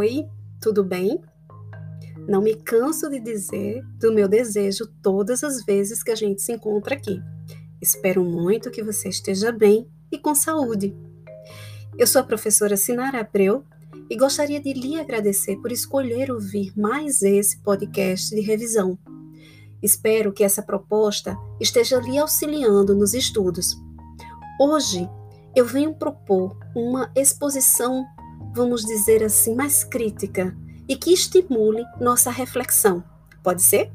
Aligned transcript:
Oi, 0.00 0.26
tudo 0.62 0.82
bem? 0.82 1.20
Não 2.26 2.40
me 2.40 2.54
canso 2.54 3.10
de 3.10 3.20
dizer 3.20 3.84
do 3.98 4.10
meu 4.10 4.26
desejo 4.26 4.86
todas 5.02 5.44
as 5.44 5.62
vezes 5.62 6.02
que 6.02 6.10
a 6.10 6.14
gente 6.14 6.40
se 6.40 6.52
encontra 6.52 6.94
aqui. 6.94 7.20
Espero 7.82 8.24
muito 8.24 8.70
que 8.70 8.82
você 8.82 9.10
esteja 9.10 9.52
bem 9.52 9.86
e 10.10 10.18
com 10.18 10.34
saúde. 10.34 10.96
Eu 11.98 12.06
sou 12.06 12.22
a 12.22 12.24
professora 12.24 12.78
Sinara 12.78 13.20
Abreu 13.20 13.62
e 14.08 14.16
gostaria 14.16 14.58
de 14.58 14.72
lhe 14.72 14.98
agradecer 14.98 15.56
por 15.56 15.70
escolher 15.70 16.30
ouvir 16.30 16.72
mais 16.74 17.20
esse 17.20 17.58
podcast 17.58 18.34
de 18.34 18.40
revisão. 18.40 18.98
Espero 19.82 20.32
que 20.32 20.42
essa 20.42 20.62
proposta 20.62 21.36
esteja 21.60 22.00
lhe 22.00 22.16
auxiliando 22.16 22.94
nos 22.94 23.12
estudos. 23.12 23.76
Hoje 24.58 25.06
eu 25.54 25.66
venho 25.66 25.92
propor 25.92 26.56
uma 26.74 27.12
exposição 27.14 28.06
vamos 28.54 28.82
dizer 28.84 29.22
assim, 29.22 29.54
mais 29.54 29.84
crítica 29.84 30.56
e 30.88 30.96
que 30.96 31.12
estimule 31.12 31.84
nossa 32.00 32.30
reflexão. 32.30 33.02
Pode 33.42 33.62
ser? 33.62 33.92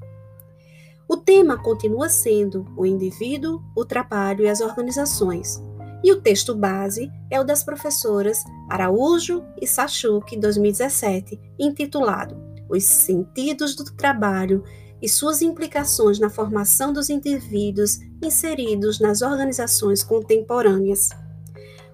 O 1.08 1.18
tema 1.18 1.62
continua 1.62 2.10
sendo 2.10 2.66
o 2.76 2.86
indivíduo, 2.86 3.62
o 3.76 3.86
trabalho 3.86 4.44
e 4.44 4.48
as 4.48 4.62
organizações. 4.62 5.62
E 6.04 6.12
o 6.12 6.22
texto 6.22 6.56
base 6.56 7.12
é 7.30 7.40
o 7.40 7.44
das 7.44 7.64
professoras 7.64 8.44
Araújo 8.70 9.44
e 9.62 9.68
Sachuk, 9.68 10.38
2017, 10.38 11.40
intitulado 11.60 12.36
Os 12.70 12.84
Sentidos 12.84 13.76
do 13.76 13.84
Trabalho 13.84 14.64
e 15.02 15.10
suas 15.10 15.42
implicações 15.42 16.20
na 16.20 16.30
formação 16.30 16.92
dos 16.92 17.10
indivíduos 17.10 18.00
inseridos 18.24 19.00
nas 19.00 19.22
organizações 19.22 20.04
contemporâneas. 20.04 21.10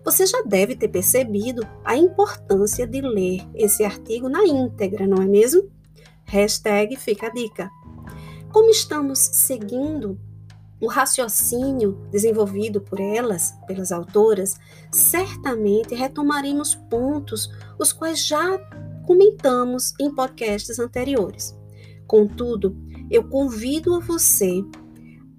Você 0.04 0.26
já 0.26 0.42
deve 0.44 0.76
ter 0.76 0.88
percebido 0.88 1.68
a 1.86 1.96
importância 1.96 2.88
de 2.88 3.02
ler 3.02 3.48
esse 3.54 3.84
artigo 3.84 4.28
na 4.28 4.44
íntegra, 4.46 5.06
não 5.06 5.22
é 5.22 5.26
mesmo? 5.26 5.70
Hashtag 6.26 6.96
fica 6.96 7.28
a 7.28 7.30
dica. 7.30 7.70
Como 8.52 8.70
estamos 8.70 9.20
seguindo 9.20 10.20
o 10.82 10.88
raciocínio 10.88 12.08
desenvolvido 12.12 12.82
por 12.82 13.00
elas, 13.00 13.54
pelas 13.68 13.92
autoras, 13.92 14.58
certamente 14.92 15.94
retomaremos 15.94 16.74
pontos 16.74 17.50
os 17.78 17.94
quais 17.94 18.26
já 18.26 18.58
comentamos 19.06 19.94
em 20.00 20.14
podcasts 20.14 20.80
anteriores. 20.80 21.56
Contudo, 22.08 22.76
eu 23.12 23.24
convido 23.24 23.94
a 23.94 24.00
você 24.00 24.64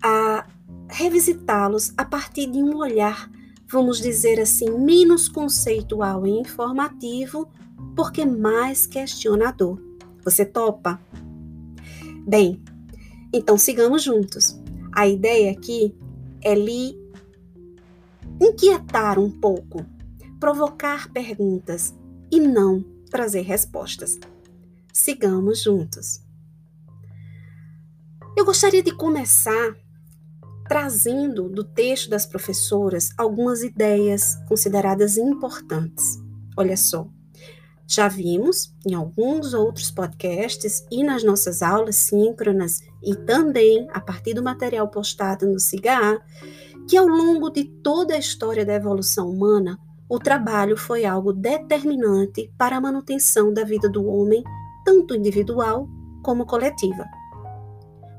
a 0.01 0.47
revisitá-los 0.89 1.93
a 1.97 2.05
partir 2.05 2.47
de 2.47 2.63
um 2.63 2.77
olhar 2.77 3.29
vamos 3.73 3.99
dizer 3.99 4.39
assim, 4.39 4.71
menos 4.71 5.29
conceitual 5.29 6.27
e 6.27 6.31
informativo, 6.31 7.49
porque 7.97 8.23
mais 8.25 8.87
questionador. 8.87 9.81
Você 10.23 10.45
topa? 10.45 11.01
Bem, 12.27 12.63
então 13.33 13.57
sigamos 13.57 14.03
juntos. 14.03 14.61
A 14.93 15.09
ideia 15.09 15.51
aqui 15.51 15.97
é 16.43 16.55
lhe 16.55 17.01
inquietar 18.39 19.19
um 19.19 19.31
pouco, 19.31 19.87
provocar 20.39 21.11
perguntas 21.11 21.95
e 22.31 22.39
não 22.39 22.85
trazer 23.11 23.41
respostas. 23.41 24.19
Sigamos 24.93 25.63
juntos. 25.63 26.23
Eu 28.37 28.45
gostaria 28.45 28.83
de 28.83 28.95
começar 28.95 29.75
trazendo 30.69 31.49
do 31.49 31.65
texto 31.65 32.09
das 32.09 32.27
professoras 32.27 33.11
algumas 33.17 33.63
ideias 33.63 34.37
consideradas 34.49 35.17
importantes. 35.17 36.19
Olha 36.57 36.77
só, 36.77 37.09
já 37.87 38.09
vimos 38.09 38.75
em 38.87 38.95
alguns 38.95 39.55
outros 39.55 39.91
podcasts 39.91 40.87
e 40.91 41.03
nas 41.05 41.23
nossas 41.23 41.63
aulas 41.63 41.97
síncronas 41.97 42.81
e 43.03 43.15
também 43.15 43.87
a 43.93 44.01
partir 44.01 44.35
do 44.35 44.43
material 44.43 44.89
postado 44.89 45.47
no 45.47 45.59
CIGA 45.59 46.21
que 46.89 46.97
ao 46.97 47.07
longo 47.07 47.51
de 47.51 47.65
toda 47.65 48.15
a 48.15 48.19
história 48.19 48.65
da 48.65 48.75
evolução 48.75 49.31
humana, 49.31 49.79
o 50.09 50.19
trabalho 50.19 50.77
foi 50.77 51.05
algo 51.05 51.33
determinante 51.33 52.53
para 52.59 52.77
a 52.77 52.81
manutenção 52.81 53.53
da 53.53 53.65
vida 53.65 53.89
do 53.89 54.07
homem, 54.07 54.43
tanto 54.85 55.15
individual 55.15 55.89
como 56.23 56.45
coletiva 56.45 57.05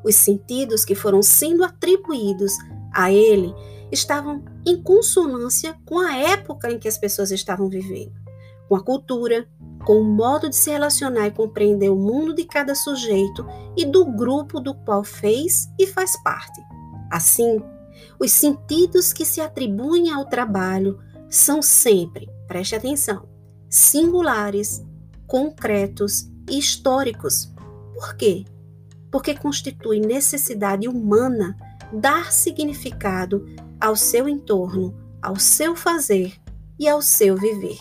os 0.03 0.15
sentidos 0.15 0.83
que 0.83 0.95
foram 0.95 1.21
sendo 1.21 1.63
atribuídos 1.63 2.53
a 2.93 3.11
ele 3.11 3.53
estavam 3.91 4.43
em 4.65 4.81
consonância 4.81 5.75
com 5.85 5.99
a 5.99 6.15
época 6.17 6.71
em 6.71 6.79
que 6.79 6.87
as 6.87 6.97
pessoas 6.97 7.31
estavam 7.31 7.69
vivendo, 7.69 8.13
com 8.67 8.75
a 8.75 8.83
cultura, 8.83 9.47
com 9.85 9.99
o 9.99 10.03
modo 10.03 10.49
de 10.49 10.55
se 10.55 10.71
relacionar 10.71 11.27
e 11.27 11.31
compreender 11.31 11.89
o 11.89 11.95
mundo 11.95 12.33
de 12.33 12.45
cada 12.45 12.73
sujeito 12.73 13.45
e 13.77 13.85
do 13.85 14.05
grupo 14.05 14.59
do 14.59 14.73
qual 14.73 15.03
fez 15.03 15.69
e 15.79 15.85
faz 15.85 16.21
parte. 16.23 16.61
Assim, 17.11 17.61
os 18.19 18.31
sentidos 18.31 19.13
que 19.13 19.25
se 19.25 19.41
atribuem 19.41 20.11
ao 20.11 20.25
trabalho 20.25 20.99
são 21.29 21.61
sempre, 21.61 22.29
preste 22.47 22.75
atenção, 22.75 23.27
singulares, 23.69 24.83
concretos 25.27 26.29
e 26.49 26.57
históricos. 26.57 27.51
Por 27.93 28.15
quê? 28.15 28.45
Porque 29.13 29.35
constitui 29.35 29.99
necessidade 29.99 30.87
humana 30.87 31.55
dar 31.93 32.31
significado 32.31 33.45
ao 33.79 33.95
seu 33.95 34.27
entorno, 34.27 34.91
ao 35.21 35.35
seu 35.39 35.75
fazer 35.75 36.33
e 36.79 36.89
ao 36.89 36.99
seu 36.99 37.37
viver. 37.37 37.77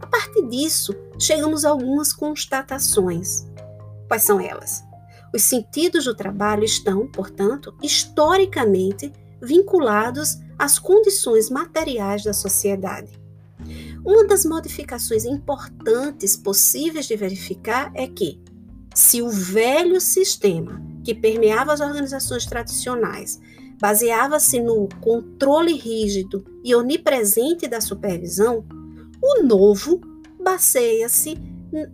A 0.00 0.06
partir 0.06 0.48
disso, 0.48 0.94
chegamos 1.18 1.66
a 1.66 1.68
algumas 1.68 2.10
constatações. 2.10 3.46
Quais 4.08 4.22
são 4.22 4.40
elas? 4.40 4.82
Os 5.34 5.42
sentidos 5.42 6.06
do 6.06 6.14
trabalho 6.14 6.64
estão, 6.64 7.06
portanto, 7.06 7.76
historicamente 7.82 9.12
vinculados 9.42 10.38
às 10.58 10.78
condições 10.78 11.50
materiais 11.50 12.24
da 12.24 12.32
sociedade. 12.32 13.12
Uma 14.02 14.26
das 14.26 14.46
modificações 14.46 15.26
importantes 15.26 16.34
possíveis 16.34 17.06
de 17.06 17.14
verificar 17.14 17.92
é 17.94 18.06
que, 18.06 18.40
se 18.94 19.20
o 19.20 19.28
velho 19.28 20.00
sistema 20.00 20.80
que 21.02 21.14
permeava 21.14 21.72
as 21.72 21.80
organizações 21.80 22.46
tradicionais 22.46 23.40
baseava-se 23.80 24.60
no 24.60 24.88
controle 25.00 25.74
rígido 25.74 26.44
e 26.62 26.74
onipresente 26.74 27.66
da 27.66 27.80
supervisão, 27.80 28.64
o 29.20 29.42
novo 29.42 30.00
baseia-se 30.40 31.36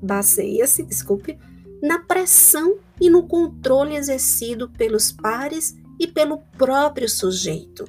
baseia-se, 0.03 0.83
desculpe, 0.83 1.39
na 1.83 1.99
pressão 2.01 2.79
e 3.01 3.09
no 3.09 3.27
controle 3.27 3.97
exercido 3.97 4.69
pelos 4.69 5.11
pares 5.11 5.75
e 5.99 6.07
pelo 6.07 6.39
próprio 6.59 7.09
sujeito, 7.09 7.87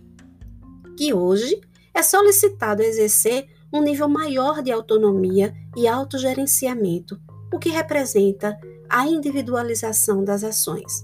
que 0.97 1.13
hoje 1.13 1.59
é 1.93 2.01
solicitado 2.01 2.81
a 2.81 2.85
exercer 2.85 3.47
um 3.73 3.81
nível 3.81 4.07
maior 4.07 4.61
de 4.61 4.71
autonomia 4.71 5.53
e 5.75 5.87
autogerenciamento, 5.87 7.19
o 7.53 7.59
que 7.59 7.69
representa 7.69 8.57
a 8.91 9.07
individualização 9.07 10.23
das 10.23 10.43
ações. 10.43 11.03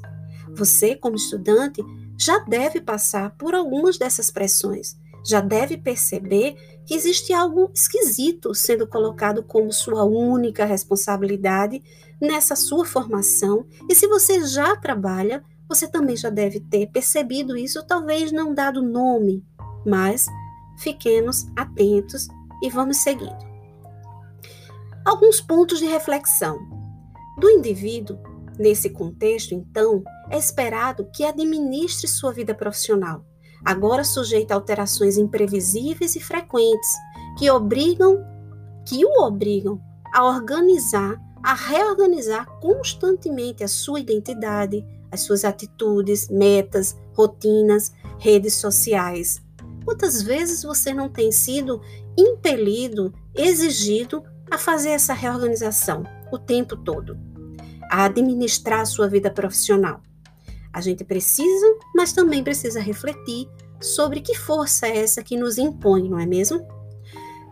Você, 0.53 0.93
como 0.95 1.15
estudante, 1.15 1.81
já 2.17 2.39
deve 2.39 2.81
passar 2.81 3.31
por 3.37 3.55
algumas 3.55 3.97
dessas 3.97 4.29
pressões, 4.29 4.97
já 5.25 5.39
deve 5.39 5.77
perceber 5.77 6.55
que 6.85 6.93
existe 6.93 7.31
algo 7.33 7.71
esquisito 7.73 8.53
sendo 8.53 8.87
colocado 8.87 9.41
como 9.41 9.71
sua 9.71 10.03
única 10.03 10.65
responsabilidade 10.65 11.81
nessa 12.19 12.55
sua 12.55 12.85
formação, 12.85 13.65
e 13.89 13.95
se 13.95 14.07
você 14.07 14.45
já 14.45 14.75
trabalha, 14.75 15.43
você 15.69 15.87
também 15.87 16.15
já 16.15 16.29
deve 16.29 16.59
ter 16.59 16.87
percebido 16.87 17.55
isso, 17.55 17.85
talvez 17.85 18.31
não 18.31 18.53
dado 18.53 18.81
nome, 18.81 19.45
mas 19.85 20.25
fiquemos 20.79 21.45
atentos 21.55 22.27
e 22.61 22.69
vamos 22.69 22.97
seguindo. 22.97 23.47
Alguns 25.05 25.39
pontos 25.39 25.79
de 25.79 25.85
reflexão 25.85 26.76
do 27.37 27.49
indivíduo, 27.49 28.17
nesse 28.57 28.89
contexto, 28.89 29.53
então, 29.53 30.03
é 30.29 30.37
esperado 30.37 31.07
que 31.13 31.23
administre 31.23 32.07
sua 32.07 32.33
vida 32.33 32.55
profissional, 32.55 33.23
agora 33.63 34.03
sujeita 34.03 34.53
a 34.53 34.57
alterações 34.57 35.17
imprevisíveis 35.17 36.15
e 36.15 36.19
frequentes, 36.19 36.89
que 37.37 37.49
obrigam, 37.51 38.17
que 38.87 39.05
o 39.05 39.23
obrigam 39.23 39.79
a 40.13 40.25
organizar, 40.25 41.21
a 41.43 41.53
reorganizar 41.53 42.47
constantemente 42.59 43.63
a 43.63 43.67
sua 43.67 43.99
identidade, 43.99 44.83
as 45.11 45.21
suas 45.21 45.45
atitudes, 45.45 46.27
metas, 46.29 46.97
rotinas, 47.13 47.93
redes 48.17 48.55
sociais. 48.55 49.39
Quantas 49.85 50.21
vezes 50.21 50.63
você 50.63 50.93
não 50.93 51.07
tem 51.07 51.31
sido 51.31 51.79
impelido, 52.17 53.13
exigido 53.35 54.23
a 54.49 54.57
fazer 54.57 54.89
essa 54.89 55.13
reorganização 55.13 56.03
o 56.31 56.39
tempo 56.39 56.75
todo? 56.77 57.17
a 57.89 58.05
administrar 58.05 58.81
a 58.81 58.85
sua 58.85 59.07
vida 59.07 59.31
profissional. 59.31 60.01
A 60.73 60.81
gente 60.81 61.03
precisa, 61.03 61.65
mas 61.95 62.13
também 62.13 62.43
precisa 62.43 62.79
refletir 62.79 63.47
sobre 63.79 64.21
que 64.21 64.35
força 64.35 64.87
é 64.87 64.97
essa 64.97 65.23
que 65.23 65.37
nos 65.37 65.57
impõe, 65.57 66.09
não 66.09 66.19
é 66.19 66.25
mesmo? 66.25 66.65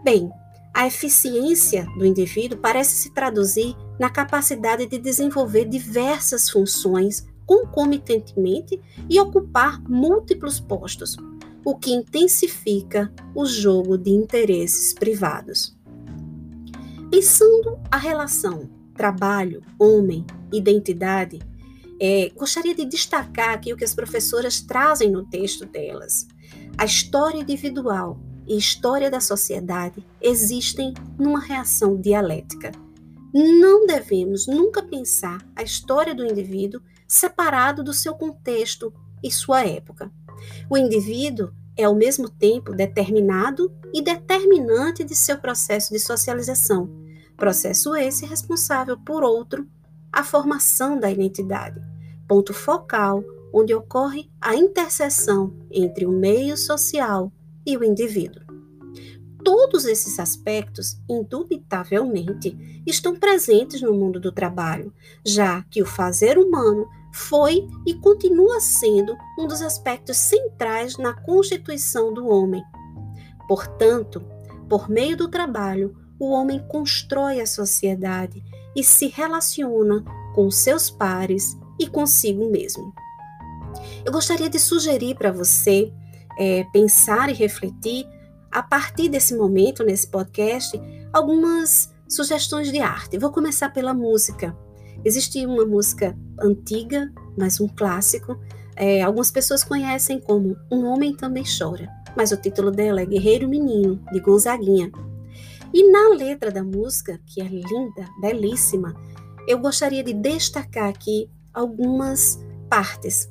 Bem, 0.04 0.30
A 0.78 0.86
eficiência 0.86 1.86
do 1.98 2.06
indivíduo 2.06 2.60
parece 2.60 2.98
se 2.98 3.14
traduzir 3.14 3.74
na 3.98 4.10
capacidade 4.10 4.86
de 4.86 4.98
desenvolver 4.98 5.64
diversas 5.64 6.50
funções 6.50 7.26
concomitantemente 7.46 8.82
e 9.10 9.18
ocupar 9.18 9.82
múltiplos 9.84 10.60
postos, 10.60 11.16
o 11.64 11.78
que 11.78 11.94
intensifica 11.94 13.10
o 13.34 13.46
jogo 13.46 13.98
de 13.98 14.12
interesses 14.12 14.94
privados. 14.94 15.75
Pensando 17.16 17.80
a 17.90 17.96
relação 17.96 18.70
trabalho, 18.94 19.64
homem, 19.80 20.26
identidade, 20.52 21.40
é, 21.98 22.30
gostaria 22.36 22.76
de 22.76 22.84
destacar 22.84 23.54
aqui 23.54 23.72
o 23.72 23.78
que 23.78 23.86
as 23.86 23.96
professoras 23.96 24.60
trazem 24.60 25.10
no 25.10 25.26
texto 25.26 25.66
delas. 25.66 26.28
A 26.78 26.84
história 26.84 27.38
individual 27.38 28.20
e 28.46 28.58
história 28.58 29.10
da 29.10 29.22
sociedade 29.22 30.06
existem 30.22 30.94
numa 31.18 31.40
reação 31.40 31.96
dialética. 31.96 32.74
Não 33.34 33.88
devemos 33.88 34.46
nunca 34.46 34.84
pensar 34.84 35.38
a 35.56 35.64
história 35.64 36.14
do 36.14 36.26
indivíduo 36.26 36.82
separado 37.08 37.82
do 37.82 37.94
seu 37.94 38.16
contexto 38.16 38.94
e 39.24 39.32
sua 39.32 39.66
época. 39.66 40.12
O 40.70 40.78
indivíduo 40.78 41.54
é 41.78 41.86
ao 41.86 41.96
mesmo 41.96 42.30
tempo 42.30 42.74
determinado 42.74 43.74
e 43.94 44.02
determinante 44.02 45.02
de 45.02 45.16
seu 45.16 45.38
processo 45.38 45.94
de 45.94 46.00
socialização, 46.00 47.05
processo 47.36 47.96
esse 47.96 48.26
responsável 48.26 48.98
por 48.98 49.24
outro 49.24 49.68
a 50.12 50.24
formação 50.24 51.00
da 51.00 51.12
identidade, 51.12 51.82
ponto 52.28 52.54
focal 52.54 53.24
onde 53.54 53.74
ocorre 53.74 54.30
a 54.42 54.56
interseção 54.56 55.54
entre 55.72 56.06
o 56.06 56.12
meio 56.12 56.58
social 56.58 57.32
e 57.66 57.78
o 57.78 57.84
indivíduo. 57.84 58.44
Todos 59.44 59.86
esses 59.86 60.20
aspectos, 60.20 61.00
indubitavelmente, 61.08 62.84
estão 62.86 63.16
presentes 63.16 63.82
no 63.82 63.94
mundo 63.94 64.20
do 64.20 64.32
trabalho, 64.32 64.92
já 65.24 65.62
que 65.70 65.82
o 65.82 65.86
fazer 65.86 66.38
humano 66.38 66.88
foi 67.14 67.66
e 67.86 67.94
continua 67.94 68.60
sendo 68.60 69.16
um 69.40 69.48
dos 69.48 69.62
aspectos 69.62 70.18
centrais 70.18 70.98
na 70.98 71.14
constituição 71.14 72.14
do 72.14 72.28
homem. 72.28 72.64
Portanto, 73.48 74.22
por 74.68 74.90
meio 74.90 75.16
do 75.16 75.30
trabalho, 75.30 75.96
o 76.20 76.32
homem 76.32 76.64
constrói 76.68 77.40
a 77.40 77.46
sociedade 77.46 78.44
e 78.76 78.84
se 78.84 79.08
relaciona 79.08 80.04
com 80.34 80.50
seus 80.52 80.90
pares 80.90 81.58
e 81.80 81.88
consigo 81.88 82.50
mesmo. 82.50 82.94
Eu 84.04 84.12
gostaria 84.12 84.50
de 84.50 84.60
sugerir 84.60 85.16
para 85.16 85.32
você 85.32 85.92
é, 86.38 86.64
pensar 86.72 87.30
e 87.30 87.34
refletir, 87.34 88.08
a 88.52 88.64
partir 88.64 89.10
desse 89.10 89.36
momento, 89.36 89.84
nesse 89.84 90.08
podcast, 90.08 90.80
algumas 91.12 91.94
sugestões 92.08 92.72
de 92.72 92.80
arte. 92.80 93.18
Vou 93.18 93.32
começar 93.32 93.70
pela 93.70 93.94
música. 93.94 94.56
Existe 95.04 95.46
uma 95.46 95.66
música 95.66 96.18
antiga, 96.40 97.12
mas 97.38 97.60
um 97.60 97.68
clássico. 97.68 98.40
É, 98.76 99.02
algumas 99.02 99.32
pessoas 99.32 99.64
conhecem 99.64 100.20
como 100.20 100.56
Um 100.72 100.86
Homem 100.86 101.16
Também 101.16 101.44
Chora, 101.44 101.90
mas 102.16 102.32
o 102.32 102.38
título 102.38 102.72
dela 102.72 103.02
é 103.02 103.06
Guerreiro 103.06 103.48
Menino, 103.48 104.00
de 104.12 104.20
Gonzaguinha. 104.20 104.92
E 105.76 105.92
na 105.92 106.08
letra 106.16 106.50
da 106.50 106.64
música, 106.64 107.20
que 107.26 107.42
é 107.42 107.44
linda, 107.44 108.08
belíssima, 108.22 108.96
eu 109.46 109.60
gostaria 109.60 110.02
de 110.02 110.14
destacar 110.14 110.88
aqui 110.88 111.30
algumas 111.54 112.40
partes. 112.70 113.30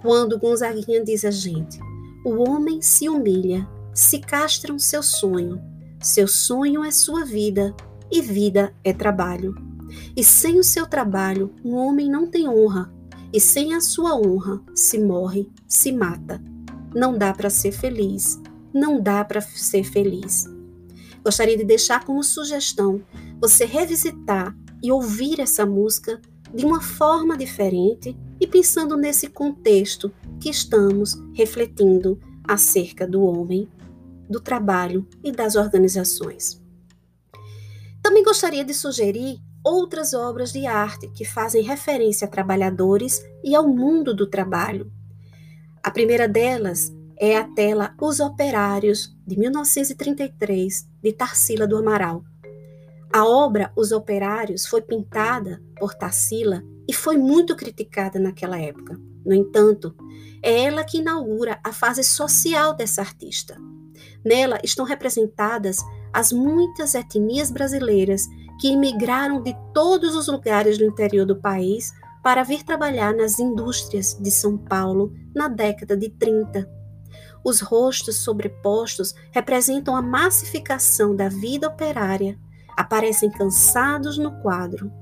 Quando 0.00 0.38
Gonzaguinha 0.38 1.04
diz 1.04 1.22
a 1.22 1.30
gente: 1.30 1.78
O 2.24 2.48
homem 2.48 2.80
se 2.80 3.10
humilha, 3.10 3.68
se 3.92 4.20
castra 4.20 4.72
um 4.72 4.78
seu 4.78 5.02
sonho, 5.02 5.60
seu 6.00 6.26
sonho 6.26 6.82
é 6.82 6.90
sua 6.90 7.26
vida, 7.26 7.76
e 8.10 8.22
vida 8.22 8.74
é 8.82 8.94
trabalho. 8.94 9.54
E 10.16 10.24
sem 10.24 10.58
o 10.58 10.64
seu 10.64 10.86
trabalho, 10.86 11.52
um 11.62 11.74
homem 11.74 12.08
não 12.08 12.26
tem 12.26 12.48
honra, 12.48 12.90
e 13.30 13.38
sem 13.38 13.74
a 13.74 13.82
sua 13.82 14.16
honra, 14.16 14.62
se 14.74 14.98
morre, 14.98 15.46
se 15.68 15.92
mata. 15.92 16.42
Não 16.94 17.18
dá 17.18 17.34
para 17.34 17.50
ser 17.50 17.72
feliz, 17.72 18.40
não 18.72 18.98
dá 18.98 19.22
para 19.22 19.42
ser 19.42 19.84
feliz. 19.84 20.51
Gostaria 21.24 21.56
de 21.56 21.64
deixar 21.64 22.04
como 22.04 22.22
sugestão 22.22 23.02
você 23.40 23.64
revisitar 23.64 24.56
e 24.82 24.90
ouvir 24.90 25.40
essa 25.40 25.64
música 25.64 26.20
de 26.52 26.66
uma 26.66 26.80
forma 26.80 27.36
diferente 27.36 28.16
e 28.40 28.46
pensando 28.46 28.96
nesse 28.96 29.28
contexto 29.28 30.12
que 30.40 30.50
estamos 30.50 31.14
refletindo 31.32 32.20
acerca 32.44 33.06
do 33.06 33.22
homem, 33.22 33.68
do 34.28 34.40
trabalho 34.40 35.06
e 35.22 35.30
das 35.30 35.54
organizações. 35.54 36.60
Também 38.02 38.24
gostaria 38.24 38.64
de 38.64 38.74
sugerir 38.74 39.38
outras 39.64 40.12
obras 40.12 40.52
de 40.52 40.66
arte 40.66 41.08
que 41.08 41.24
fazem 41.24 41.62
referência 41.62 42.26
a 42.26 42.30
trabalhadores 42.30 43.24
e 43.44 43.54
ao 43.54 43.68
mundo 43.68 44.12
do 44.14 44.28
trabalho. 44.28 44.92
A 45.82 45.90
primeira 45.90 46.28
delas 46.28 46.92
é 47.16 47.36
a 47.36 47.44
tela 47.44 47.94
Os 48.00 48.18
Operários, 48.18 49.16
de 49.24 49.38
1933, 49.38 50.88
de 51.02 51.12
Tarsila 51.12 51.66
do 51.66 51.76
Amaral. 51.76 52.24
A 53.12 53.26
obra 53.26 53.72
Os 53.76 53.92
Operários 53.92 54.66
foi 54.66 54.80
pintada 54.80 55.62
por 55.78 55.94
Tarsila 55.94 56.62
e 56.88 56.94
foi 56.94 57.16
muito 57.16 57.54
criticada 57.56 58.18
naquela 58.18 58.58
época. 58.58 58.98
No 59.24 59.34
entanto, 59.34 59.94
é 60.42 60.64
ela 60.64 60.84
que 60.84 60.98
inaugura 60.98 61.60
a 61.62 61.72
fase 61.72 62.02
social 62.02 62.74
dessa 62.74 63.00
artista. 63.00 63.56
Nela 64.24 64.58
estão 64.64 64.84
representadas 64.84 65.78
as 66.12 66.32
muitas 66.32 66.94
etnias 66.94 67.50
brasileiras 67.50 68.26
que 68.60 68.68
imigraram 68.68 69.42
de 69.42 69.54
todos 69.72 70.14
os 70.14 70.28
lugares 70.28 70.78
do 70.78 70.84
interior 70.84 71.26
do 71.26 71.40
país 71.40 71.92
para 72.22 72.44
vir 72.44 72.62
trabalhar 72.62 73.14
nas 73.14 73.38
indústrias 73.38 74.16
de 74.20 74.30
São 74.30 74.56
Paulo 74.56 75.12
na 75.34 75.48
década 75.48 75.96
de 75.96 76.08
30. 76.08 76.81
Os 77.44 77.60
rostos 77.60 78.16
sobrepostos 78.16 79.14
representam 79.30 79.96
a 79.96 80.02
massificação 80.02 81.14
da 81.14 81.28
vida 81.28 81.68
operária, 81.68 82.38
aparecem 82.76 83.30
cansados 83.30 84.16
no 84.16 84.32
quadro. 84.40 84.92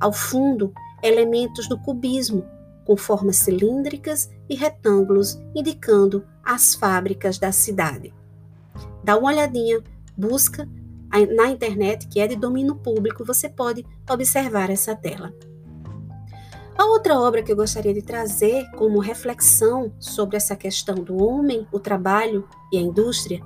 Ao 0.00 0.12
fundo, 0.12 0.72
elementos 1.02 1.68
do 1.68 1.78
cubismo, 1.78 2.44
com 2.84 2.96
formas 2.96 3.36
cilíndricas 3.36 4.30
e 4.48 4.54
retângulos, 4.54 5.40
indicando 5.54 6.24
as 6.44 6.74
fábricas 6.74 7.38
da 7.38 7.52
cidade. 7.52 8.12
Dá 9.02 9.16
uma 9.16 9.28
olhadinha, 9.28 9.82
busca 10.16 10.68
na 11.36 11.48
internet, 11.48 12.08
que 12.08 12.18
é 12.18 12.26
de 12.26 12.34
domínio 12.34 12.74
público, 12.74 13.24
você 13.24 13.48
pode 13.48 13.86
observar 14.10 14.68
essa 14.68 14.96
tela. 14.96 15.32
A 16.76 16.86
outra 16.86 17.20
obra 17.20 17.40
que 17.40 17.52
eu 17.52 17.56
gostaria 17.56 17.94
de 17.94 18.02
trazer 18.02 18.68
como 18.72 18.98
reflexão 18.98 19.92
sobre 20.00 20.36
essa 20.36 20.56
questão 20.56 20.96
do 20.96 21.22
homem, 21.22 21.68
o 21.70 21.78
trabalho 21.78 22.48
e 22.72 22.76
a 22.76 22.80
indústria 22.80 23.40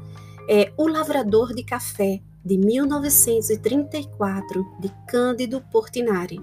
é 0.49 0.73
O 0.79 0.89
Lavrador 0.89 1.55
de 1.55 1.63
Café, 1.63 2.23
de 2.43 2.57
1934, 2.57 4.65
de 4.81 4.91
Cândido 5.07 5.63
Portinari. 5.71 6.41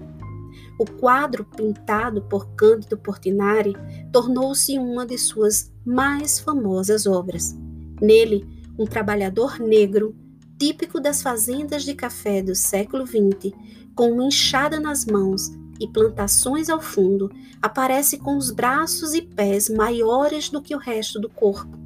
O 0.78 0.88
quadro 0.88 1.44
pintado 1.44 2.22
por 2.22 2.54
Cândido 2.54 2.96
Portinari 2.96 3.72
tornou-se 4.12 4.78
uma 4.78 5.04
de 5.04 5.18
suas 5.18 5.72
mais 5.84 6.38
famosas 6.38 7.04
obras. 7.04 7.52
Nele, 8.00 8.46
um 8.78 8.84
trabalhador 8.84 9.58
negro 9.58 10.14
típico 10.56 11.00
das 11.00 11.20
fazendas 11.20 11.82
de 11.82 11.94
café 11.94 12.42
do 12.42 12.54
século 12.54 13.04
XX, 13.04 13.52
com 13.92 14.12
uma 14.12 14.26
enxada 14.26 14.78
nas 14.78 15.04
mãos 15.04 15.50
e 15.80 15.86
plantações 15.86 16.68
ao 16.68 16.80
fundo, 16.80 17.30
aparece 17.60 18.18
com 18.18 18.36
os 18.36 18.50
braços 18.50 19.14
e 19.14 19.22
pés 19.22 19.68
maiores 19.68 20.48
do 20.48 20.62
que 20.62 20.74
o 20.74 20.78
resto 20.78 21.20
do 21.20 21.28
corpo. 21.28 21.76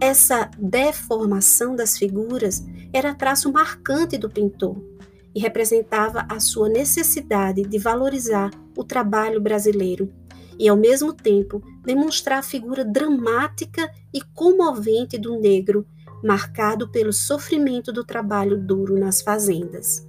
Essa 0.00 0.50
deformação 0.58 1.76
das 1.76 1.98
figuras 1.98 2.64
era 2.92 3.14
traço 3.14 3.52
marcante 3.52 4.16
do 4.16 4.30
pintor 4.30 4.82
e 5.34 5.40
representava 5.40 6.26
a 6.28 6.40
sua 6.40 6.68
necessidade 6.68 7.62
de 7.62 7.78
valorizar 7.78 8.50
o 8.76 8.82
trabalho 8.82 9.40
brasileiro 9.40 10.12
e, 10.58 10.68
ao 10.68 10.76
mesmo 10.76 11.12
tempo, 11.12 11.62
demonstrar 11.84 12.38
a 12.38 12.42
figura 12.42 12.84
dramática 12.84 13.90
e 14.12 14.20
comovente 14.34 15.18
do 15.18 15.38
negro 15.38 15.86
marcado 16.22 16.88
pelo 16.88 17.12
sofrimento 17.12 17.92
do 17.92 18.04
trabalho 18.04 18.58
duro 18.58 18.98
nas 18.98 19.22
fazendas. 19.22 20.06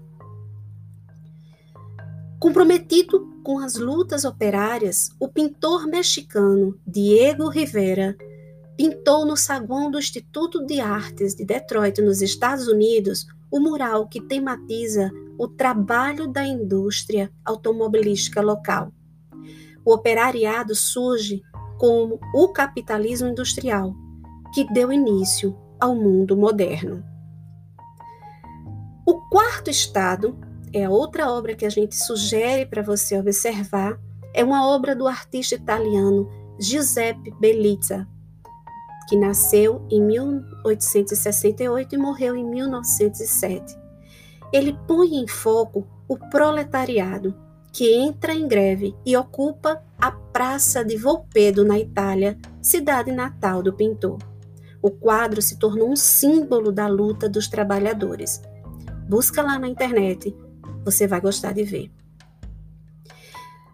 Comprometido 2.41 3.39
com 3.43 3.59
as 3.59 3.75
lutas 3.75 4.25
operárias, 4.25 5.11
o 5.19 5.27
pintor 5.27 5.85
mexicano 5.85 6.75
Diego 6.87 7.47
Rivera 7.47 8.17
pintou 8.75 9.27
no 9.27 9.37
saguão 9.37 9.91
do 9.91 9.99
Instituto 9.99 10.65
de 10.65 10.79
Artes 10.79 11.35
de 11.35 11.45
Detroit, 11.45 12.01
nos 12.01 12.19
Estados 12.19 12.67
Unidos, 12.67 13.27
o 13.51 13.59
mural 13.59 14.07
que 14.07 14.19
tematiza 14.19 15.11
o 15.37 15.47
trabalho 15.47 16.27
da 16.27 16.43
indústria 16.43 17.31
automobilística 17.45 18.41
local. 18.41 18.91
O 19.85 19.93
operariado 19.93 20.73
surge 20.73 21.43
como 21.77 22.19
o 22.33 22.47
capitalismo 22.47 23.27
industrial, 23.27 23.93
que 24.51 24.63
deu 24.73 24.91
início 24.91 25.55
ao 25.79 25.93
mundo 25.93 26.35
moderno. 26.35 27.03
quarto 29.31 29.69
estado 29.69 30.35
é 30.73 30.87
outra 30.87 31.31
obra 31.31 31.55
que 31.55 31.65
a 31.65 31.69
gente 31.69 31.95
sugere 31.95 32.65
para 32.65 32.81
você 32.81 33.17
observar. 33.17 33.99
É 34.33 34.43
uma 34.43 34.67
obra 34.67 34.95
do 34.95 35.07
artista 35.07 35.55
italiano 35.55 36.29
Giuseppe 36.59 37.31
Bellizza, 37.39 38.07
que 39.09 39.17
nasceu 39.17 39.85
em 39.89 40.01
1868 40.01 41.95
e 41.95 41.97
morreu 41.97 42.35
em 42.35 42.45
1907. 42.45 43.75
Ele 44.53 44.77
põe 44.87 45.15
em 45.15 45.27
foco 45.27 45.87
o 46.07 46.17
proletariado 46.17 47.35
que 47.71 47.93
entra 47.93 48.33
em 48.33 48.47
greve 48.47 48.95
e 49.05 49.15
ocupa 49.15 49.81
a 49.99 50.11
Praça 50.11 50.83
de 50.83 50.97
Volpedo 50.97 51.63
na 51.63 51.79
Itália, 51.79 52.37
cidade 52.61 53.11
natal 53.11 53.63
do 53.63 53.73
pintor. 53.73 54.19
O 54.81 54.89
quadro 54.89 55.41
se 55.41 55.57
tornou 55.57 55.89
um 55.89 55.95
símbolo 55.95 56.71
da 56.71 56.87
luta 56.87 57.29
dos 57.29 57.47
trabalhadores. 57.47 58.41
Busca 59.07 59.41
lá 59.41 59.57
na 59.59 59.67
internet, 59.67 60.35
você 60.83 61.07
vai 61.07 61.21
gostar 61.21 61.53
de 61.53 61.63
ver. 61.63 61.91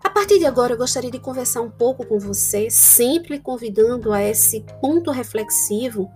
A 0.04 0.10
partir 0.10 0.40
de 0.40 0.46
agora, 0.46 0.74
eu 0.74 0.78
gostaria 0.78 1.12
de 1.12 1.20
conversar 1.20 1.62
um 1.62 1.70
pouco 1.70 2.06
com 2.06 2.18
você, 2.18 2.70
sempre 2.70 3.40
convidando 3.40 4.12
a 4.12 4.22
esse 4.22 4.66
ponto 4.82 5.12
reflexivo 5.12 6.10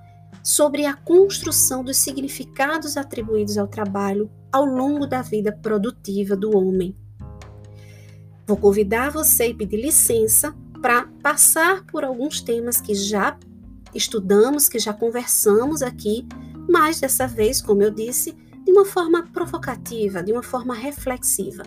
sobre 0.43 0.85
a 0.85 0.93
construção 0.93 1.83
dos 1.83 1.97
significados 1.97 2.97
atribuídos 2.97 3.57
ao 3.57 3.67
trabalho 3.67 4.29
ao 4.51 4.65
longo 4.65 5.05
da 5.05 5.21
vida 5.21 5.51
produtiva 5.51 6.35
do 6.35 6.57
homem. 6.57 6.95
Vou 8.47 8.57
convidar 8.57 9.11
você 9.11 9.49
e 9.49 9.53
pedir 9.53 9.77
licença 9.77 10.53
para 10.81 11.07
passar 11.21 11.85
por 11.85 12.03
alguns 12.03 12.41
temas 12.41 12.81
que 12.81 12.95
já 12.95 13.37
estudamos, 13.93 14.67
que 14.67 14.79
já 14.79 14.93
conversamos 14.93 15.81
aqui, 15.81 16.27
mas 16.69 16.99
dessa 16.99 17.27
vez, 17.27 17.61
como 17.61 17.83
eu 17.83 17.91
disse, 17.91 18.35
de 18.63 18.71
uma 18.71 18.85
forma 18.85 19.23
provocativa, 19.23 20.23
de 20.23 20.31
uma 20.31 20.43
forma 20.43 20.73
reflexiva. 20.73 21.63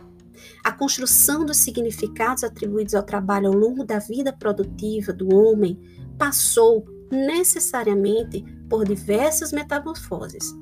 A 0.62 0.72
construção 0.72 1.44
dos 1.44 1.58
significados 1.58 2.44
atribuídos 2.44 2.94
ao 2.94 3.02
trabalho 3.02 3.48
ao 3.48 3.54
longo 3.54 3.84
da 3.84 3.98
vida 3.98 4.32
produtiva 4.32 5.12
do 5.12 5.34
homem 5.34 5.78
passou 6.18 6.84
necessariamente 7.10 8.44
por 8.68 8.84
diversas 8.84 9.52
metamorfoses. 9.52 10.54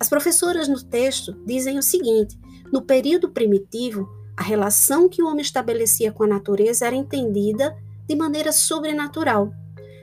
As 0.00 0.08
professoras 0.08 0.68
no 0.68 0.82
texto 0.82 1.32
dizem 1.46 1.78
o 1.78 1.82
seguinte: 1.82 2.38
no 2.72 2.82
período 2.82 3.30
primitivo, 3.30 4.08
a 4.36 4.42
relação 4.42 5.08
que 5.08 5.22
o 5.22 5.26
homem 5.26 5.42
estabelecia 5.42 6.12
com 6.12 6.24
a 6.24 6.28
natureza 6.28 6.86
era 6.86 6.96
entendida 6.96 7.76
de 8.06 8.16
maneira 8.16 8.52
sobrenatural, 8.52 9.52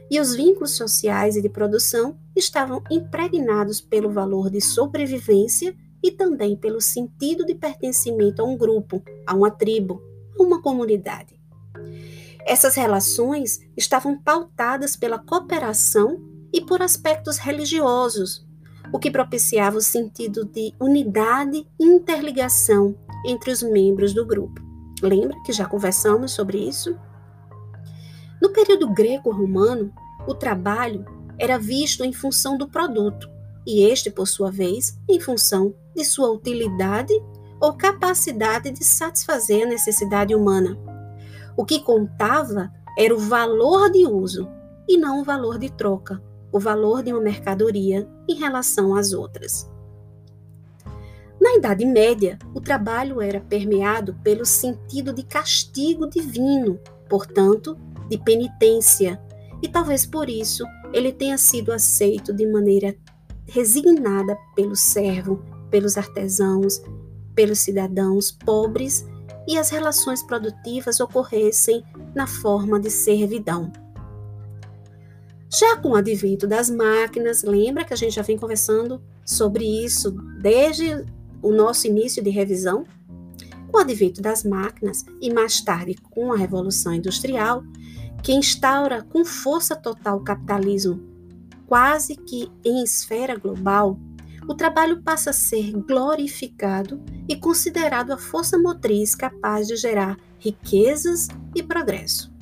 e 0.09 0.19
os 0.19 0.35
vínculos 0.35 0.71
sociais 0.71 1.35
e 1.35 1.41
de 1.41 1.49
produção 1.49 2.17
estavam 2.35 2.81
impregnados 2.89 3.81
pelo 3.81 4.09
valor 4.09 4.49
de 4.49 4.61
sobrevivência 4.61 5.75
e 6.03 6.11
também 6.11 6.55
pelo 6.55 6.81
sentido 6.81 7.45
de 7.45 7.55
pertencimento 7.55 8.41
a 8.41 8.45
um 8.45 8.57
grupo, 8.57 9.03
a 9.25 9.35
uma 9.35 9.51
tribo, 9.51 10.01
a 10.39 10.43
uma 10.43 10.61
comunidade. 10.61 11.39
Essas 12.45 12.75
relações 12.75 13.59
estavam 13.77 14.17
pautadas 14.17 14.95
pela 14.95 15.19
cooperação 15.19 16.19
e 16.51 16.61
por 16.61 16.81
aspectos 16.81 17.37
religiosos, 17.37 18.45
o 18.91 18.99
que 18.99 19.11
propiciava 19.11 19.77
o 19.77 19.81
sentido 19.81 20.43
de 20.43 20.73
unidade 20.79 21.65
e 21.79 21.85
interligação 21.85 22.95
entre 23.25 23.51
os 23.51 23.61
membros 23.61 24.13
do 24.13 24.25
grupo. 24.25 24.61
Lembra 25.01 25.37
que 25.45 25.53
já 25.53 25.65
conversamos 25.65 26.31
sobre 26.31 26.57
isso? 26.57 26.97
No 28.41 28.49
período 28.49 28.91
greco-romano, 28.91 29.93
o 30.27 30.33
trabalho 30.33 31.05
era 31.41 31.57
visto 31.57 32.05
em 32.05 32.13
função 32.13 32.55
do 32.55 32.67
produto, 32.67 33.27
e 33.65 33.83
este, 33.83 34.11
por 34.11 34.27
sua 34.27 34.51
vez, 34.51 34.95
em 35.09 35.19
função 35.19 35.73
de 35.95 36.05
sua 36.05 36.29
utilidade 36.29 37.13
ou 37.59 37.73
capacidade 37.73 38.69
de 38.69 38.85
satisfazer 38.85 39.65
a 39.65 39.69
necessidade 39.69 40.35
humana. 40.35 40.77
O 41.57 41.65
que 41.65 41.79
contava 41.79 42.71
era 42.95 43.13
o 43.13 43.17
valor 43.17 43.91
de 43.91 44.05
uso 44.05 44.47
e 44.87 44.97
não 44.97 45.21
o 45.21 45.23
valor 45.23 45.57
de 45.57 45.71
troca, 45.71 46.21
o 46.51 46.59
valor 46.59 47.01
de 47.01 47.11
uma 47.11 47.21
mercadoria 47.21 48.07
em 48.29 48.35
relação 48.35 48.95
às 48.95 49.11
outras. 49.11 49.67
Na 51.39 51.55
Idade 51.55 51.85
Média, 51.85 52.37
o 52.53 52.61
trabalho 52.61 53.19
era 53.19 53.41
permeado 53.41 54.15
pelo 54.23 54.45
sentido 54.45 55.11
de 55.11 55.23
castigo 55.23 56.07
divino, 56.07 56.79
portanto, 57.09 57.75
de 58.07 58.17
penitência, 58.19 59.19
e 59.63 59.67
talvez 59.67 60.05
por 60.05 60.29
isso 60.29 60.63
ele 60.93 61.11
tenha 61.11 61.37
sido 61.37 61.71
aceito 61.71 62.33
de 62.33 62.45
maneira 62.45 62.95
resignada 63.47 64.37
pelo 64.55 64.75
servo, 64.75 65.43
pelos 65.69 65.97
artesãos, 65.97 66.81
pelos 67.33 67.59
cidadãos 67.59 68.31
pobres 68.31 69.05
e 69.47 69.57
as 69.57 69.69
relações 69.69 70.23
produtivas 70.23 70.99
ocorressem 70.99 71.83
na 72.13 72.27
forma 72.27 72.79
de 72.79 72.89
servidão. 72.89 73.71
Já 75.49 75.75
com 75.77 75.89
o 75.89 75.95
advento 75.95 76.47
das 76.47 76.69
máquinas, 76.69 77.43
lembra 77.43 77.83
que 77.83 77.93
a 77.93 77.97
gente 77.97 78.15
já 78.15 78.21
vem 78.21 78.37
conversando 78.37 79.01
sobre 79.25 79.65
isso 79.65 80.11
desde 80.41 81.05
o 81.41 81.51
nosso 81.51 81.87
início 81.87 82.23
de 82.23 82.29
revisão? 82.29 82.85
Com 83.69 83.77
o 83.77 83.81
advento 83.81 84.21
das 84.21 84.43
máquinas 84.43 85.05
e 85.21 85.33
mais 85.33 85.59
tarde 85.61 85.95
com 86.11 86.31
a 86.31 86.37
Revolução 86.37 86.93
Industrial, 86.93 87.63
que 88.21 88.31
instaura 88.33 89.01
com 89.03 89.25
força 89.25 89.75
total 89.75 90.17
o 90.17 90.23
capitalismo, 90.23 91.01
quase 91.65 92.15
que 92.15 92.51
em 92.63 92.83
esfera 92.83 93.35
global, 93.35 93.99
o 94.47 94.55
trabalho 94.55 95.01
passa 95.01 95.29
a 95.29 95.33
ser 95.33 95.71
glorificado 95.71 97.01
e 97.27 97.35
considerado 97.35 98.11
a 98.11 98.17
força 98.17 98.57
motriz 98.57 99.15
capaz 99.15 99.67
de 99.67 99.75
gerar 99.75 100.17
riquezas 100.39 101.27
e 101.55 101.63
progresso. 101.63 102.33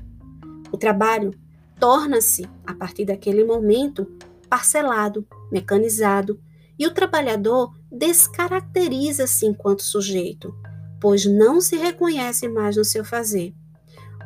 O 0.71 0.77
trabalho 0.77 1.33
torna-se, 1.79 2.49
a 2.65 2.73
partir 2.73 3.05
daquele 3.05 3.43
momento, 3.43 4.05
parcelado, 4.49 5.25
mecanizado, 5.51 6.39
e 6.77 6.87
o 6.87 6.93
trabalhador 6.93 7.75
descaracteriza-se 7.91 9.45
enquanto 9.45 9.83
sujeito, 9.83 10.55
pois 10.99 11.25
não 11.25 11.59
se 11.59 11.75
reconhece 11.75 12.47
mais 12.47 12.77
no 12.77 12.85
seu 12.85 13.03
fazer. 13.03 13.53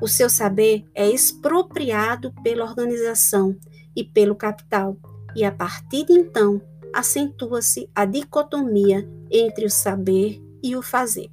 O 0.01 0.07
seu 0.07 0.29
saber 0.29 0.85
é 0.93 1.09
expropriado 1.09 2.33
pela 2.43 2.65
organização 2.65 3.55
e 3.95 4.03
pelo 4.03 4.35
capital, 4.35 4.97
e 5.35 5.43
a 5.43 5.51
partir 5.51 6.05
de 6.05 6.13
então 6.13 6.61
acentua-se 6.93 7.89
a 7.95 8.05
dicotomia 8.05 9.09
entre 9.31 9.65
o 9.65 9.69
saber 9.69 10.41
e 10.61 10.75
o 10.75 10.81
fazer. 10.81 11.31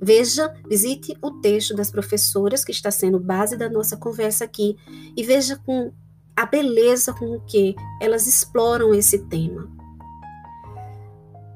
Veja, 0.00 0.52
visite 0.68 1.16
o 1.22 1.30
texto 1.40 1.74
das 1.74 1.90
professoras, 1.90 2.64
que 2.64 2.72
está 2.72 2.90
sendo 2.90 3.18
base 3.18 3.56
da 3.56 3.70
nossa 3.70 3.96
conversa 3.96 4.44
aqui, 4.44 4.76
e 5.16 5.22
veja 5.22 5.56
com 5.56 5.92
a 6.36 6.44
beleza 6.44 7.12
com 7.12 7.40
que 7.40 7.74
elas 8.00 8.26
exploram 8.26 8.92
esse 8.92 9.18
tema. 9.26 9.70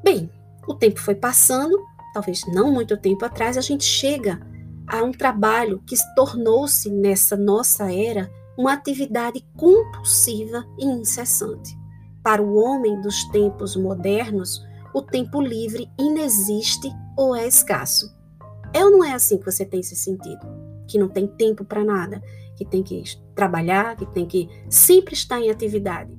Bem, 0.03 0.31
o 0.67 0.75
tempo 0.75 1.01
foi 1.01 1.15
passando, 1.15 1.77
talvez 2.15 2.43
não 2.47 2.73
muito 2.73 2.97
tempo 2.97 3.25
atrás, 3.25 3.59
a 3.59 3.61
gente 3.61 3.85
chega 3.85 4.41
a 4.87 5.03
um 5.03 5.13
trabalho 5.13 5.83
que 5.87 5.97
tornou-se, 6.15 6.91
nessa 6.91 7.37
nossa 7.37 7.93
era, 7.93 8.31
uma 8.57 8.73
atividade 8.73 9.45
compulsiva 9.57 10.65
e 10.79 10.85
incessante. 10.85 11.77
Para 12.23 12.43
o 12.43 12.57
homem 12.57 13.01
dos 13.01 13.25
tempos 13.31 13.77
modernos, 13.77 14.65
o 14.95 15.03
tempo 15.03 15.41
livre 15.41 15.91
inexiste 15.99 16.91
ou 17.17 17.37
é 17.37 17.47
escasso. 17.47 18.15
É 18.73 18.85
ou 18.85 18.91
não 18.91 19.05
é 19.05 19.13
assim 19.13 19.39
que 19.39 19.45
você 19.45 19.65
tem 19.65 19.83
se 19.83 19.95
sentido? 19.95 20.47
Que 20.89 20.99
não 20.99 21.09
tem 21.09 21.27
tempo 21.27 21.65
para 21.65 21.85
nada, 21.85 22.23
que 22.57 22.65
tem 22.65 22.83
que 22.83 23.03
trabalhar, 23.35 23.97
que 23.97 24.07
tem 24.07 24.27
que 24.27 24.49
sempre 24.71 25.15
estar 25.15 25.41
em 25.41 25.51
atividade. 25.51 26.13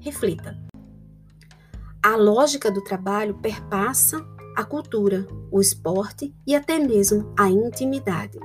Reflita. 0.00 0.58
A 2.02 2.16
lógica 2.16 2.70
do 2.70 2.82
trabalho 2.82 3.34
perpassa 3.38 4.24
a 4.56 4.64
cultura, 4.64 5.28
o 5.52 5.60
esporte 5.60 6.34
e 6.46 6.56
até 6.56 6.78
mesmo 6.78 7.30
a 7.38 7.50
intimidade. 7.50 8.38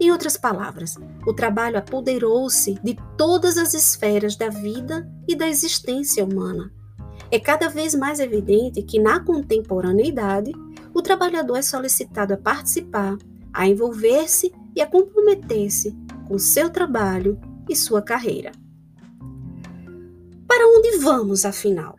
Em 0.00 0.10
outras 0.10 0.36
palavras, 0.36 0.96
o 1.24 1.32
trabalho 1.32 1.78
apoderou-se 1.78 2.74
de 2.82 2.96
todas 3.16 3.56
as 3.56 3.74
esferas 3.74 4.34
da 4.34 4.48
vida 4.48 5.08
e 5.28 5.36
da 5.36 5.48
existência 5.48 6.24
humana. 6.24 6.72
É 7.30 7.38
cada 7.38 7.68
vez 7.68 7.94
mais 7.94 8.18
evidente 8.18 8.82
que, 8.82 8.98
na 8.98 9.20
contemporaneidade, 9.20 10.52
o 10.92 11.00
trabalhador 11.00 11.56
é 11.56 11.62
solicitado 11.62 12.34
a 12.34 12.36
participar, 12.36 13.16
a 13.52 13.68
envolver-se 13.68 14.52
e 14.74 14.82
a 14.82 14.86
comprometer-se 14.86 15.96
com 16.26 16.38
seu 16.38 16.70
trabalho 16.70 17.38
e 17.68 17.76
sua 17.76 18.02
carreira. 18.02 18.50
Para 20.46 20.66
onde 20.76 20.98
vamos, 20.98 21.44
afinal? 21.44 21.96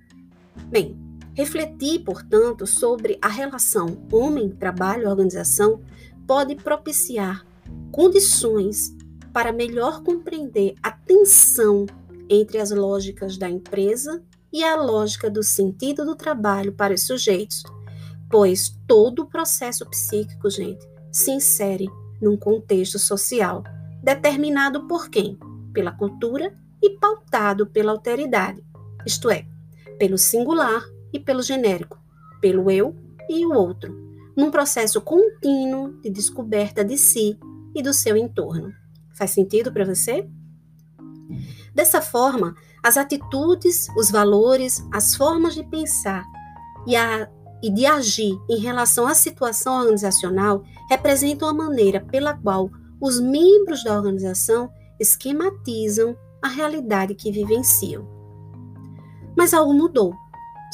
Bem, 0.70 1.05
Refletir, 1.36 2.00
portanto, 2.00 2.66
sobre 2.66 3.20
a 3.22 3.28
relação 3.28 4.08
homem-trabalho-organização 4.10 5.82
pode 6.26 6.56
propiciar 6.56 7.46
condições 7.92 8.96
para 9.34 9.52
melhor 9.52 10.02
compreender 10.02 10.76
a 10.82 10.92
tensão 10.92 11.86
entre 12.30 12.58
as 12.58 12.72
lógicas 12.72 13.38
da 13.38 13.50
empresa 13.50 14.24
e 14.52 14.64
a 14.64 14.78
lógica 14.78 15.30
do 15.30 15.44
sentido 15.44 16.06
do 16.06 16.16
trabalho 16.16 16.72
para 16.72 16.94
os 16.94 17.06
sujeitos, 17.06 17.64
pois 18.30 18.70
todo 18.88 19.24
o 19.24 19.28
processo 19.28 19.86
psíquico, 19.90 20.50
gente, 20.50 20.88
se 21.12 21.32
insere 21.32 21.90
num 22.22 22.38
contexto 22.38 22.98
social 22.98 23.62
determinado 24.02 24.88
por 24.88 25.10
quem? 25.10 25.38
Pela 25.74 25.92
cultura 25.92 26.54
e 26.82 26.92
pautado 26.92 27.68
pela 27.68 27.92
alteridade, 27.92 28.64
isto 29.06 29.30
é, 29.30 29.46
pelo 30.00 30.18
singular 30.18 30.95
e 31.16 31.20
pelo 31.20 31.42
genérico, 31.42 31.98
pelo 32.42 32.70
eu 32.70 32.94
e 33.30 33.46
o 33.46 33.54
outro, 33.54 33.96
num 34.36 34.52
processo 34.52 35.00
contínuo 35.00 35.94
de 36.02 36.10
descoberta 36.10 36.84
de 36.84 36.98
si 36.98 37.40
e 37.74 37.82
do 37.82 37.94
seu 37.94 38.18
entorno. 38.18 38.74
Faz 39.18 39.32
sentido 39.32 39.72
para 39.72 39.86
você? 39.86 40.28
Dessa 41.74 42.02
forma, 42.02 42.54
as 42.84 42.98
atitudes, 42.98 43.88
os 43.98 44.12
valores, 44.12 44.86
as 44.92 45.16
formas 45.16 45.56
de 45.56 45.64
pensar 45.64 46.26
e, 46.86 46.98
a, 46.98 47.30
e 47.64 47.72
de 47.72 47.86
agir 47.86 48.38
em 48.50 48.60
relação 48.60 49.08
à 49.08 49.16
situação 49.16 49.80
organizacional 49.80 50.64
representam 50.90 51.48
a 51.48 51.54
maneira 51.54 52.02
pela 52.02 52.34
qual 52.34 52.70
os 53.02 53.22
membros 53.22 53.86
da 53.86 53.96
organização 53.96 54.70
esquematizam 55.00 56.16
a 56.42 56.50
realidade 56.50 57.16
que 57.16 57.32
vivenciam. 57.32 58.06
Mas 59.36 59.54
algo 59.54 59.74
mudou. 59.74 60.14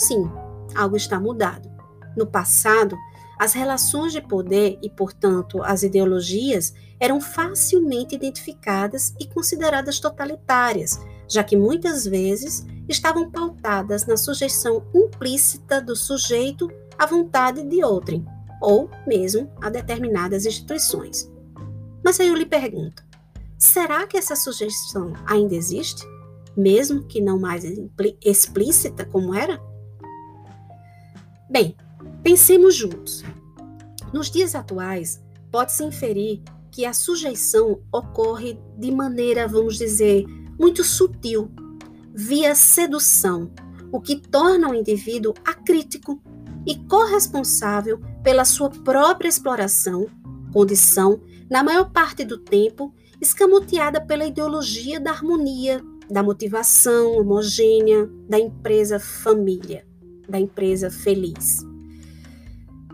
Sim, 0.02 0.28
algo 0.74 0.98
está 0.98 1.20
mudado. 1.20 1.70
No 2.18 2.26
passado, 2.26 2.98
as 3.40 3.54
relações 3.54 4.12
de 4.12 4.20
poder 4.20 4.80
e, 4.82 4.90
portanto, 4.90 5.62
as 5.62 5.84
ideologias 5.84 6.74
eram 7.00 7.22
facilmente 7.22 8.16
identificadas 8.16 9.14
e 9.20 9.28
consideradas 9.28 10.00
totalitárias, 10.00 11.00
já 11.30 11.44
que 11.44 11.56
muitas 11.56 12.04
vezes 12.04 12.66
estavam 12.90 13.30
pautadas 13.30 14.08
na 14.08 14.18
sujeição 14.18 14.84
implícita 14.92 15.80
do 15.80 15.96
sujeito 15.96 16.68
à 16.98 17.06
vontade 17.06 17.64
de 17.64 17.84
outrem, 17.84 18.26
ou 18.60 18.90
mesmo 19.06 19.52
a 19.62 19.70
determinadas 19.70 20.48
instituições. 20.48 21.32
Mas 22.04 22.20
aí 22.20 22.28
eu 22.28 22.36
lhe 22.36 22.48
pergunto: 22.48 23.04
será 23.56 24.08
que 24.08 24.18
essa 24.18 24.36
sujeição 24.36 25.14
ainda 25.28 25.54
existe, 25.54 26.04
mesmo 26.58 27.04
que 27.04 27.22
não 27.22 27.40
mais 27.40 27.64
explícita 28.26 29.06
como 29.06 29.36
era? 29.36 29.62
Bem, 31.52 31.76
pensemos 32.24 32.74
juntos. 32.74 33.26
Nos 34.14 34.32
dias 34.32 34.56
atuais, 34.56 35.22
pode-se 35.52 35.84
inferir 35.84 36.42
que 36.72 36.86
a 36.86 36.94
sujeição 36.94 37.82
ocorre 37.92 38.58
de 38.78 38.90
maneira, 38.90 39.50
vamos 39.50 39.78
dizer, 39.78 40.24
muito 40.58 40.82
sutil, 40.82 41.52
via 42.14 42.56
sedução, 42.56 43.52
o 43.92 44.00
que 44.00 44.16
torna 44.16 44.70
o 44.70 44.74
indivíduo 44.74 45.34
acrítico 45.44 46.22
e 46.66 46.78
corresponsável 46.88 48.00
pela 48.24 48.46
sua 48.46 48.70
própria 48.70 49.28
exploração, 49.28 50.08
condição, 50.54 51.22
na 51.50 51.62
maior 51.62 51.92
parte 51.92 52.24
do 52.24 52.38
tempo, 52.38 52.96
escamoteada 53.20 54.00
pela 54.00 54.26
ideologia 54.26 55.02
da 55.02 55.12
harmonia, 55.12 55.84
da 56.10 56.24
motivação 56.24 57.18
homogênea, 57.18 58.10
da 58.30 58.40
empresa 58.40 59.02
família, 59.02 59.86
da 60.32 60.40
empresa 60.40 60.90
feliz. 60.90 61.60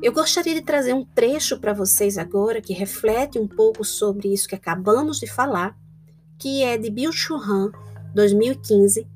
Eu 0.02 0.12
gostaria 0.12 0.54
de 0.54 0.62
trazer 0.62 0.94
um 0.94 1.06
trecho 1.06 1.60
para 1.60 1.74
vocês 1.74 2.18
agora 2.18 2.62
que 2.62 2.74
reflete 2.74 3.40
um 3.40 3.48
pouco 3.48 3.84
sobre 3.84 4.32
isso 4.34 4.48
que 4.48 4.56
acabamos 4.56 5.20
de 5.20 5.28
falar, 5.28 5.78
que 6.38 6.64
é 6.64 6.78
de 6.78 6.90
Bill 6.90 7.12
Churran, 7.12 7.72
2015, 8.14 9.08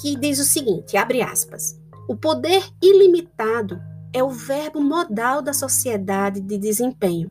que 0.00 0.16
diz 0.16 0.40
o 0.40 0.44
seguinte, 0.44 0.96
abre 0.96 1.22
aspas: 1.22 1.78
O 2.08 2.16
poder 2.16 2.64
ilimitado 2.82 3.80
é 4.12 4.22
o 4.22 4.30
verbo 4.30 4.80
modal 4.80 5.42
da 5.42 5.52
sociedade 5.52 6.40
de 6.40 6.58
desempenho. 6.58 7.30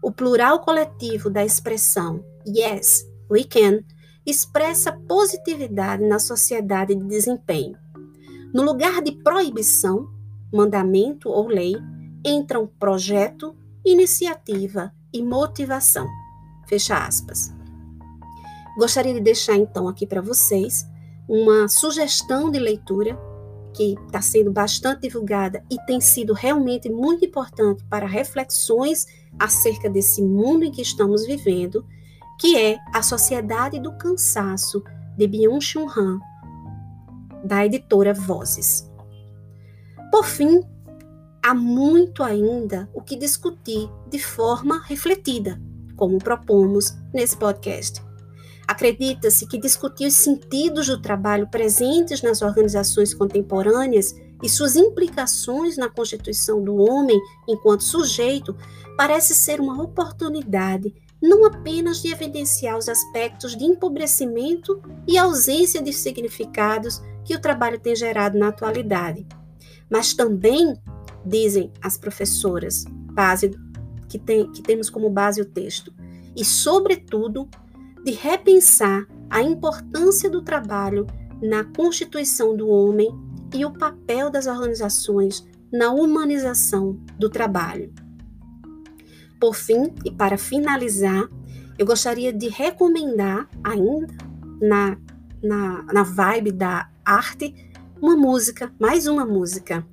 O 0.00 0.12
plural 0.12 0.60
coletivo 0.60 1.28
da 1.28 1.44
expressão 1.44 2.24
yes, 2.46 3.04
we 3.28 3.42
can 3.42 3.80
expressa 4.24 4.92
positividade 4.92 6.04
na 6.04 6.18
sociedade 6.18 6.94
de 6.94 7.04
desempenho. 7.04 7.76
No 8.52 8.62
lugar 8.62 9.02
de 9.02 9.12
proibição, 9.12 10.08
mandamento 10.52 11.28
ou 11.28 11.46
lei, 11.48 11.76
entram 12.24 12.66
projeto, 12.66 13.54
iniciativa 13.84 14.92
e 15.12 15.22
motivação. 15.22 16.06
Fecha 16.66 16.96
aspas. 16.96 17.52
Gostaria 18.78 19.12
de 19.12 19.20
deixar 19.20 19.56
então 19.56 19.88
aqui 19.88 20.06
para 20.06 20.22
vocês 20.22 20.86
uma 21.28 21.68
sugestão 21.68 22.50
de 22.50 22.58
leitura 22.58 23.18
que 23.74 23.94
está 24.06 24.22
sendo 24.22 24.50
bastante 24.50 25.02
divulgada 25.02 25.62
e 25.70 25.76
tem 25.84 26.00
sido 26.00 26.32
realmente 26.32 26.88
muito 26.88 27.24
importante 27.24 27.84
para 27.84 28.06
reflexões 28.06 29.06
acerca 29.38 29.90
desse 29.90 30.22
mundo 30.22 30.64
em 30.64 30.70
que 30.70 30.80
estamos 30.80 31.26
vivendo, 31.26 31.84
que 32.40 32.56
é 32.56 32.78
A 32.94 33.02
Sociedade 33.02 33.78
do 33.78 33.92
Cansaço, 33.98 34.82
de 35.16 35.26
Byung-Chul 35.26 35.88
Han, 35.90 36.18
da 37.44 37.64
editora 37.64 38.12
Vozes. 38.12 38.90
Por 40.10 40.24
fim, 40.24 40.60
há 41.42 41.54
muito 41.54 42.22
ainda 42.22 42.88
o 42.94 43.02
que 43.02 43.16
discutir 43.16 43.88
de 44.08 44.18
forma 44.18 44.82
refletida, 44.84 45.60
como 45.96 46.18
propomos 46.18 46.94
nesse 47.12 47.36
podcast. 47.36 48.02
Acredita-se 48.66 49.46
que 49.46 49.58
discutir 49.58 50.06
os 50.06 50.14
sentidos 50.14 50.86
do 50.86 51.00
trabalho 51.00 51.48
presentes 51.48 52.22
nas 52.22 52.42
organizações 52.42 53.14
contemporâneas 53.14 54.14
e 54.42 54.48
suas 54.48 54.76
implicações 54.76 55.76
na 55.76 55.88
constituição 55.88 56.62
do 56.62 56.76
homem 56.76 57.18
enquanto 57.48 57.82
sujeito 57.82 58.54
parece 58.96 59.34
ser 59.34 59.60
uma 59.60 59.82
oportunidade 59.82 60.94
não 61.20 61.44
apenas 61.44 62.00
de 62.00 62.12
evidenciar 62.12 62.76
os 62.76 62.88
aspectos 62.88 63.56
de 63.56 63.64
empobrecimento 63.64 64.80
e 65.06 65.18
ausência 65.18 65.82
de 65.82 65.92
significados 65.92 67.02
que 67.28 67.36
o 67.36 67.40
trabalho 67.40 67.78
tem 67.78 67.94
gerado 67.94 68.38
na 68.38 68.48
atualidade, 68.48 69.26
mas 69.90 70.14
também, 70.14 70.74
dizem 71.26 71.70
as 71.82 71.98
professoras, 71.98 72.86
base 73.12 73.50
que, 74.08 74.18
tem, 74.18 74.50
que 74.50 74.62
temos 74.62 74.88
como 74.88 75.10
base 75.10 75.38
o 75.38 75.44
texto, 75.44 75.92
e, 76.34 76.42
sobretudo, 76.42 77.46
de 78.02 78.12
repensar 78.12 79.06
a 79.28 79.42
importância 79.42 80.30
do 80.30 80.40
trabalho 80.40 81.06
na 81.42 81.64
constituição 81.64 82.56
do 82.56 82.66
homem 82.66 83.10
e 83.54 83.62
o 83.62 83.72
papel 83.72 84.30
das 84.30 84.46
organizações 84.46 85.46
na 85.70 85.90
humanização 85.90 86.98
do 87.18 87.28
trabalho. 87.28 87.92
Por 89.38 89.54
fim, 89.54 89.92
e 90.02 90.10
para 90.10 90.38
finalizar, 90.38 91.28
eu 91.78 91.84
gostaria 91.84 92.32
de 92.32 92.48
recomendar 92.48 93.46
ainda 93.62 94.14
na, 94.62 94.96
na, 95.42 95.82
na 95.92 96.02
vibe 96.02 96.52
da 96.52 96.88
arte 97.08 97.54
uma 98.00 98.14
música, 98.14 98.72
mais 98.78 99.06
uma 99.06 99.24
música, 99.24 99.84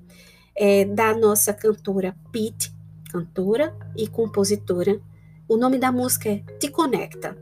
é, 0.54 0.84
da 0.84 1.17
nossa 1.17 1.54
cantora 1.54 2.15
Pete, 2.32 2.75
cantora 3.10 3.73
e 3.95 4.06
compositora. 4.06 5.01
O 5.47 5.56
nome 5.56 5.80
da 5.80 5.91
música 5.91 6.30
é 6.30 6.43
Te 6.60 6.69
Conecta. 6.69 7.38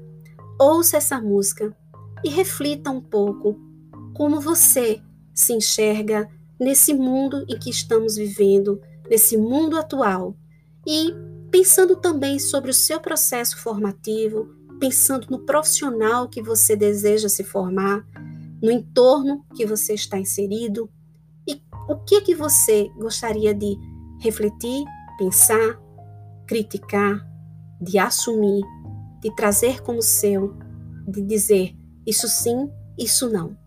Ouça 0.60 0.98
essa 0.98 1.20
música 1.20 1.76
e 2.24 2.30
reflita 2.30 2.92
um 2.92 3.02
pouco 3.02 3.60
como 4.14 4.40
você 4.40 5.02
se 5.34 5.54
enxerga 5.54 6.30
nesse 6.60 6.94
mundo 6.94 7.44
em 7.50 7.58
que 7.58 7.72
estamos 7.72 8.16
vivendo, 8.16 8.80
nesse 9.10 9.36
mundo 9.36 9.78
atual. 9.78 10.36
E 10.86 11.14
pensando 11.50 11.96
também 11.96 12.38
sobre 12.38 12.70
o 12.70 12.74
seu 12.74 13.00
processo 13.00 13.58
formativo, 13.58 14.56
pensando 14.80 15.28
no 15.32 15.40
profissional 15.40 16.30
que 16.30 16.42
você 16.42 16.76
deseja 16.76 17.28
se 17.28 17.44
formar, 17.44 18.06
no 18.64 18.72
entorno 18.72 19.46
que 19.54 19.66
você 19.66 19.94
está 19.94 20.18
inserido 20.18 20.90
e 21.46 21.62
o 21.90 21.98
que 21.98 22.22
que 22.22 22.34
você 22.34 22.90
gostaria 22.98 23.54
de 23.54 23.78
refletir, 24.22 24.86
pensar, 25.18 25.78
criticar, 26.48 27.28
de 27.82 28.00
assumir, 28.00 28.64
de 29.22 29.36
trazer 29.36 29.82
como 29.82 30.02
seu, 30.02 30.56
de 31.06 31.22
dizer 31.22 31.76
isso 32.08 32.30
sim, 32.30 32.72
isso 32.98 33.30
não. 33.30 33.58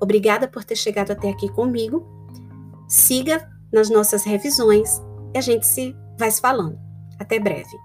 Obrigada 0.00 0.48
por 0.48 0.64
ter 0.64 0.76
chegado 0.76 1.12
até 1.12 1.30
aqui 1.30 1.48
comigo. 1.48 2.04
Siga 2.88 3.48
nas 3.72 3.88
nossas 3.88 4.24
revisões 4.24 5.00
e 5.32 5.38
a 5.38 5.40
gente 5.40 5.64
se 5.64 5.94
vai 6.18 6.30
falando. 6.32 6.78
Até 7.18 7.38
breve. 7.38 7.76